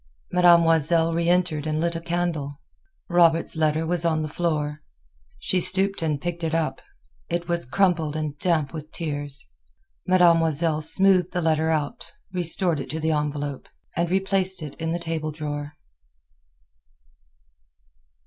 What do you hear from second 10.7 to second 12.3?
smoothed the letter out,